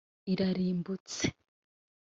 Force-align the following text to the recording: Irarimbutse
Irarimbutse 0.31 1.27